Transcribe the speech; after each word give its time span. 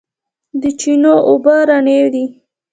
د 0.61 0.63
چینو 0.79 1.15
اوبه 1.29 1.55
رڼې 1.69 1.99
دي 2.13 2.25